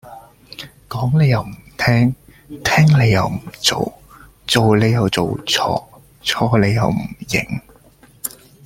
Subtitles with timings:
[0.89, 2.15] 講你又唔聽
[2.63, 3.93] 聽你又唔做
[4.47, 5.83] 做你又做錯
[6.23, 6.97] 錯你又唔
[7.29, 7.61] 認